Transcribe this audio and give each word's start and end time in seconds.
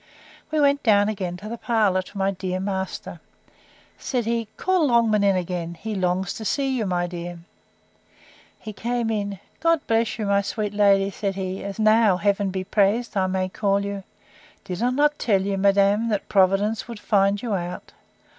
We 0.49 0.59
went 0.59 0.81
down 0.81 1.09
again 1.09 1.37
to 1.37 1.47
the 1.47 1.59
parlour, 1.59 2.01
to 2.01 2.17
my 2.17 2.31
dear 2.31 2.59
master. 2.59 3.19
Said 3.99 4.25
he, 4.25 4.47
Call 4.57 4.87
Longman 4.87 5.23
in 5.23 5.35
again; 5.35 5.75
he 5.75 5.93
longs 5.93 6.33
to 6.33 6.43
see 6.43 6.75
you, 6.75 6.87
my 6.87 7.05
dear. 7.05 7.37
He 8.59 8.73
came 8.73 9.11
in: 9.11 9.37
God 9.59 9.85
bless 9.85 10.17
you, 10.17 10.25
my 10.25 10.41
sweet 10.41 10.73
lady, 10.73 11.11
said 11.11 11.35
he; 11.35 11.63
as 11.63 11.77
now, 11.77 12.17
Heaven 12.17 12.49
be 12.49 12.63
praised, 12.63 13.15
I 13.15 13.27
may 13.27 13.47
call 13.47 13.85
you! 13.85 14.01
Did 14.63 14.81
I 14.81 14.89
not 14.89 15.19
tell 15.19 15.43
you, 15.43 15.55
madam, 15.55 16.09
that 16.09 16.27
Providence 16.27 16.87
would 16.87 16.99
find 16.99 17.39
you 17.39 17.53
out? 17.53 17.91